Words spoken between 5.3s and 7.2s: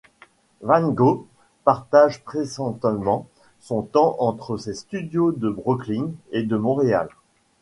de Brooklyn et de Montréal.